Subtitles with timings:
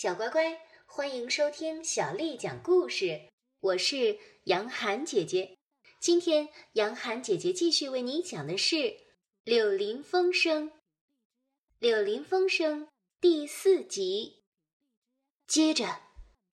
[0.00, 3.20] 小乖乖，欢迎收听小丽讲故事。
[3.58, 5.58] 我是杨涵姐姐。
[5.98, 8.76] 今天，杨涵姐姐继续为你讲的是
[9.42, 10.70] 《柳林风声》。
[11.80, 12.86] 《柳林风声》
[13.20, 14.44] 第四集。
[15.48, 16.02] 接着，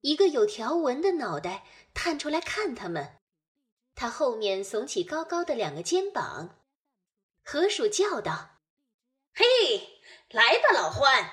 [0.00, 3.18] 一个有条纹的脑袋探出来看他们，
[3.94, 6.58] 他后面耸起高高的两个肩膀。
[7.44, 8.62] 河鼠叫道
[9.36, 9.44] ：“嘿，
[10.30, 11.32] 来吧，老獾！”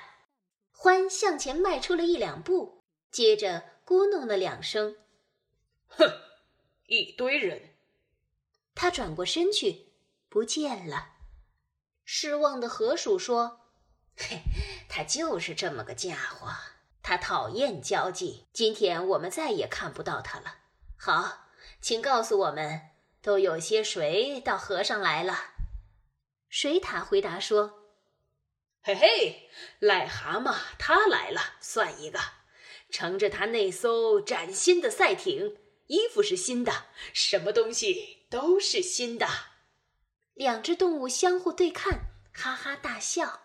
[0.83, 4.97] 獾向前迈出了一两步，接着咕哝了两声
[5.87, 6.11] ：“哼，
[6.87, 7.75] 一堆人。”
[8.75, 9.93] 他转过身去，
[10.27, 11.11] 不见了。
[12.03, 13.61] 失望的河鼠说
[14.17, 14.41] ：“嘿，
[14.89, 16.49] 他就是这么个家伙，
[17.01, 18.47] 他讨厌交际。
[18.51, 20.57] 今天我们再也看不到他了。
[20.97, 21.47] 好，
[21.79, 22.89] 请告诉我们，
[23.21, 25.33] 都有些谁到河上来了？”
[26.49, 27.82] 水獭回答说。
[28.85, 32.19] 嘿嘿，癞蛤蟆他来了，算一个。
[32.89, 35.55] 乘着他那艘崭新的赛艇，
[35.87, 39.25] 衣服是新的，什么东西都是新的。
[40.33, 43.43] 两只动物相互对看，哈哈大笑。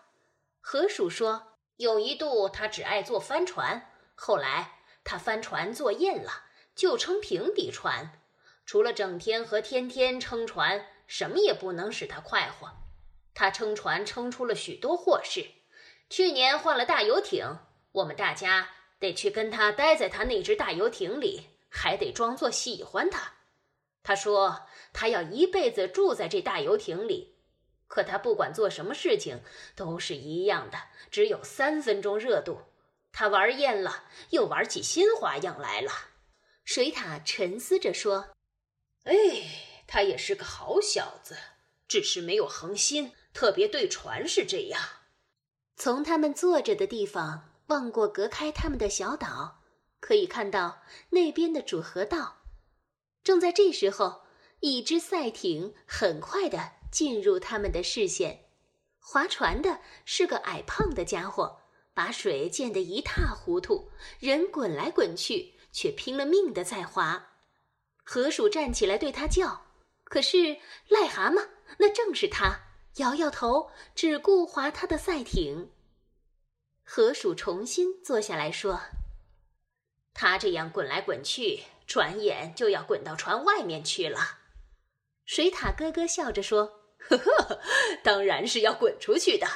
[0.59, 8.21] 河鼠说：“有一度他只爱坐帆船，后来他帆船坐厌了，就撑平底船。
[8.65, 12.69] 除了整天和天天撑船，什么也不能使他快活。”
[13.39, 15.45] 他撑船撑出了许多祸事，
[16.09, 17.59] 去年换了大游艇，
[17.93, 23.35] 我们大家得去跟他待在他那只大游艇里，还得装作喜欢他。
[24.03, 27.37] 他说他要一辈子住在这大游艇里，
[27.87, 29.41] 可他不管做什么事情
[29.73, 30.77] 都是一样的，
[31.09, 32.59] 只有三分钟热度。
[33.13, 35.89] 他玩厌了，又玩起新花样来了。
[36.65, 38.31] 水獭沉思着说
[39.07, 39.15] ：“哎，
[39.87, 41.37] 他也是个好小子，
[41.87, 44.81] 只是没有恒心。”特别对船是这样。
[45.75, 49.61] 从他们坐着的地方望过隔开他们的小岛，
[49.99, 52.37] 可以看到那边的主河道。
[53.23, 54.23] 正在这时候，
[54.59, 58.45] 一只赛艇很快的进入他们的视线。
[58.99, 61.61] 划船的是个矮胖的家伙，
[61.93, 67.27] 把水溅得一塌糊涂，人滚来滚去，却拼了命的在划。
[68.03, 69.65] 河鼠站起来对他叫，
[70.03, 70.57] 可是
[70.89, 71.47] 癞蛤蟆
[71.77, 72.68] 那正是他。
[72.95, 75.71] 摇摇头，只顾划他的赛艇。
[76.83, 78.81] 河鼠重新坐下来说
[80.13, 84.39] ：“他这样滚来滚去，转眼就要滚到船外面去了。”
[85.23, 87.61] 水獭咯咯笑着说：“呵呵，
[88.03, 89.47] 当然是要滚出去的。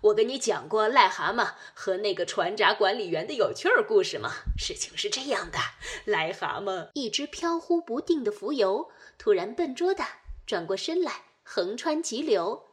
[0.00, 4.32] 我跟你讲过癞蛤蟆和那个船闸管理员的有趣儿故事吗？
[4.56, 5.58] 事情是这样的：
[6.06, 10.02] 癞蛤蟆一只飘忽不定的浮游，突然笨拙的
[10.46, 12.64] 转过身来，横穿急流。”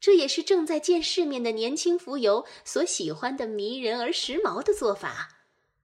[0.00, 5.36] 这也是正在见世面的年轻浮游所喜欢的迷人而时髦的做法。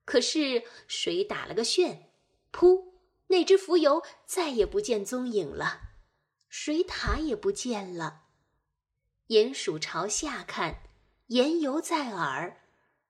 [0.05, 2.11] 可是水打了个旋，
[2.51, 2.85] 噗，
[3.27, 5.81] 那只浮游再也不见踪影了，
[6.47, 8.21] 水獭也不见了。
[9.29, 10.83] 鼹鼠朝下看，
[11.27, 12.61] 言犹在耳。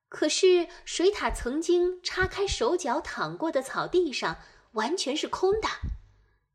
[0.07, 4.37] 可是水獭曾经叉开手脚躺过的草地上
[4.71, 5.67] 完全是空的，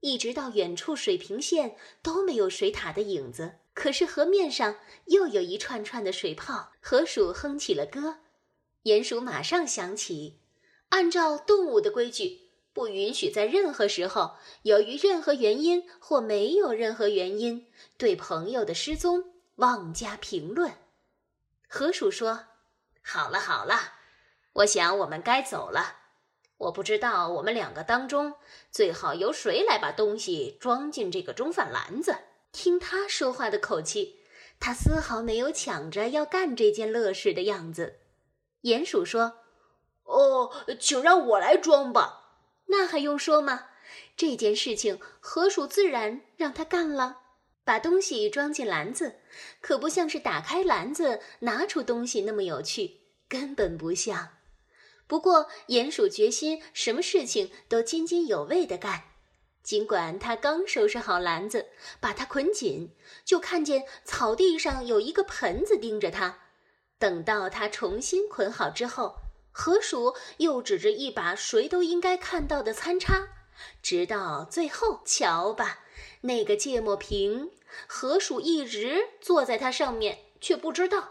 [0.00, 3.58] 一直到远处水平线都没有水獭的影子。
[3.80, 4.76] 可是河面上
[5.06, 8.18] 又有一串串的水泡，河鼠哼起了歌。
[8.82, 10.38] 鼹鼠马上想起，
[10.90, 20.74] 按照动物的规矩，不允许在任何时候，由于任何原因或没有任何原因，对朋友的失踪妄加评论。
[21.66, 22.48] 河鼠说
[23.00, 23.94] ：“好了好了，
[24.52, 25.96] 我想我们该走了。
[26.58, 28.34] 我不知道我们两个当中
[28.70, 32.14] 最好由谁来把东西装进这个中饭篮子。”
[32.52, 34.20] 听他说话的口气，
[34.58, 38.00] 他丝毫没有抢着要干这件乐事的样子。
[38.62, 39.38] 鼹鼠说
[40.04, 42.16] ：“哦，请让我来装吧。”
[42.66, 43.68] 那还用说吗？
[44.16, 47.18] 这件事情，河鼠自然让他干了。
[47.64, 49.20] 把东西装进篮子，
[49.60, 54.36] 可不像是打开篮子拿出东西那么有趣，根本不像。
[55.06, 59.09] 不过，鼹鼠决心什么事情都津津有味地干。
[59.62, 61.66] 尽管他刚收拾好篮子，
[62.00, 62.90] 把它捆紧，
[63.24, 66.38] 就看见草地上有一个盆子盯着他。
[66.98, 69.16] 等到他重新捆好之后，
[69.52, 73.28] 河鼠又指着一把谁都应该看到的餐叉，
[73.82, 75.80] 直到最后，瞧吧，
[76.22, 77.50] 那个芥末瓶，
[77.86, 81.10] 河鼠一直坐在它上面，却不知道。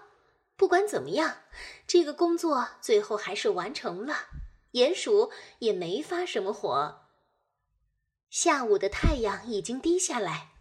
[0.56, 1.44] 不管怎么样，
[1.88, 4.16] 这个工作最后还是完成了，
[4.74, 7.08] 鼹鼠也没发什么火。
[8.29, 10.51] 下午的太阳已经低下来，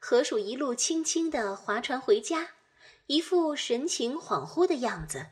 [0.00, 2.50] 河鼠一路轻轻地划船回家，
[3.06, 5.26] 一副神情恍惚的样子。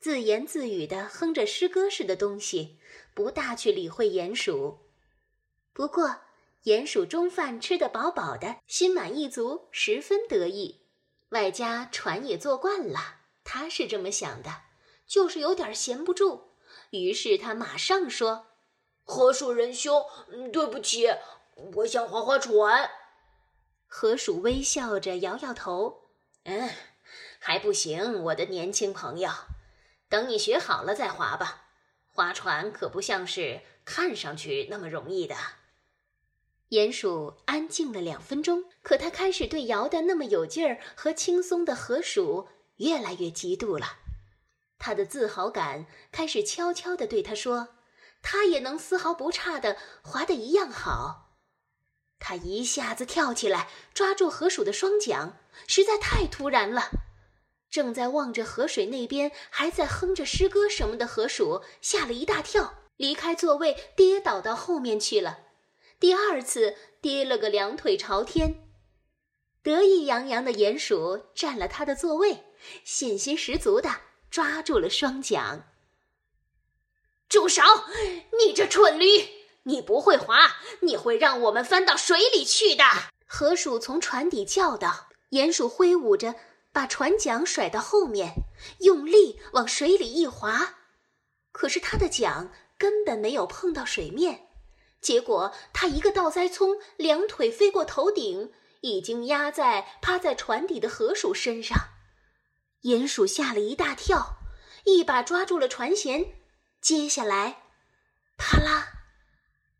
[0.00, 2.78] 自言自语的哼着诗歌似的东西，
[3.14, 4.80] 不大去理会鼹鼠。
[5.72, 6.20] 不过，
[6.64, 10.82] 鼹鼠中饭吃得饱饱的，心满意足，十分得意。
[11.30, 14.62] 外加船也坐惯了，他是这么想的，
[15.06, 16.50] 就是有点闲不住。
[16.90, 18.46] 于是他马上说
[19.08, 20.04] ：“河鼠仁兄，
[20.52, 21.06] 对不起，
[21.76, 22.90] 我想划划船。”
[23.86, 26.10] 河鼠微笑着摇摇头
[26.42, 26.68] ：“嗯，
[27.38, 29.30] 还不行，我的年轻朋友，
[30.08, 31.68] 等你学好了再划吧。
[32.08, 35.36] 划船可不像是看上去那么容易的。”
[36.70, 42.48] 鼹鼠安静了两分钟，可他开始对摇得那么有劲儿和轻松的河鼠
[42.78, 43.98] 越来越嫉妒了。
[44.76, 47.68] 他的自豪感开始悄悄地对他说
[48.28, 51.36] ：“他也能丝毫不差地划得一样好。”
[52.18, 55.38] 他一下子跳起来，抓住河鼠的双桨，
[55.68, 56.90] 实在太突然了。
[57.70, 65.38] 正在望着河水那边，还在哼着诗歌什么的河鼠吓了一大跳，离开座位，跌倒到后面去了。
[66.00, 68.64] 第二次跌了个两腿朝天。
[69.62, 72.44] 得意洋洋的鼹鼠占了他的座位，
[72.82, 73.90] 信心十足的。
[74.30, 75.75] 抓住了双桨。
[77.28, 77.62] 住手！
[78.38, 79.28] 你这蠢驴，
[79.64, 82.84] 你不会划，你会让我们翻到水里去的。
[83.26, 85.08] 河鼠从船底叫道。
[85.30, 86.36] 鼹鼠挥舞着，
[86.72, 88.34] 把船桨甩到后面，
[88.78, 90.76] 用力往水里一划。
[91.50, 94.46] 可是他的桨根本没有碰到水面，
[95.00, 98.52] 结果他一个倒栽葱，两腿飞过头顶，
[98.82, 101.76] 已经压在趴在船底的河鼠身上。
[102.82, 104.36] 鼹鼠吓了一大跳，
[104.84, 106.28] 一把抓住了船舷，
[106.80, 107.62] 接下来，
[108.36, 109.04] 啪啦，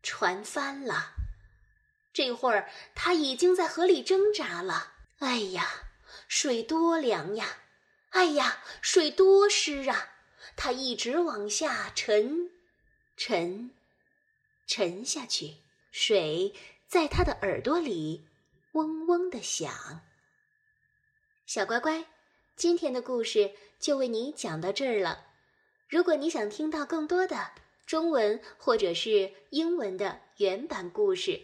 [0.03, 1.13] 船翻了。
[2.11, 4.93] 这会儿他已经在河里挣扎了。
[5.19, 5.67] 哎呀，
[6.27, 7.57] 水多凉呀！
[8.09, 10.13] 哎呀，水多湿啊！
[10.55, 12.49] 他一直往下沉，
[13.15, 13.71] 沉，
[14.65, 15.57] 沉下去。
[15.91, 16.53] 水
[16.87, 18.27] 在他的耳朵里
[18.73, 20.01] 嗡嗡的响。
[21.45, 22.05] 小乖乖。
[22.55, 25.26] 今天的故事就为你讲到这儿了。
[25.89, 27.51] 如果你想听到更多的
[27.85, 31.41] 中文或者是英文的原版故事，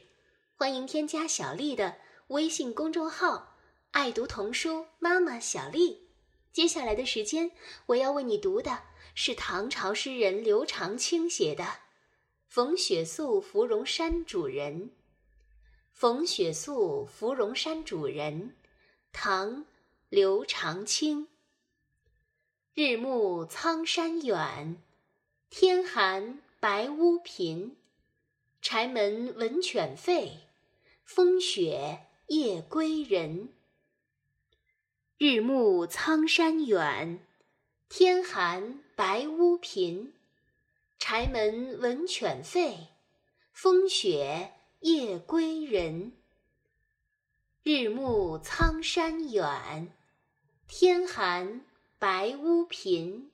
[0.56, 1.95] 欢迎添加小丽的
[2.28, 3.56] 微信公众号
[3.92, 6.10] “爱读童书妈妈小丽”。
[6.51, 7.51] 接下来的时间，
[7.86, 8.84] 我要为你读的
[9.16, 11.63] 是唐朝诗人刘长卿写的
[12.48, 14.81] 《逢雪宿芙蓉山主人》。
[15.94, 18.50] 《逢雪宿芙蓉山主人》，
[19.13, 19.66] 唐。
[20.10, 21.28] 刘长卿。
[22.75, 24.81] 日暮苍山远，
[25.51, 27.77] 天寒白屋贫。
[28.63, 30.37] 柴门闻犬吠，
[31.03, 33.49] 风雪夜归人。
[35.19, 37.19] 日暮苍山远，
[37.89, 40.11] 天寒白屋贫。
[40.97, 42.87] 柴门闻犬吠，
[43.51, 46.13] 风雪夜归人。
[47.61, 49.93] 日暮苍山远。
[50.67, 51.63] 天寒
[52.03, 53.31] 白屋贫，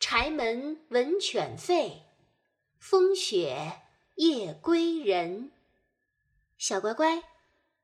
[0.00, 1.98] 柴门闻犬吠，
[2.78, 3.82] 风雪
[4.14, 5.52] 夜归人。
[6.56, 7.22] 小乖乖，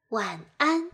[0.08, 0.90] 晚安。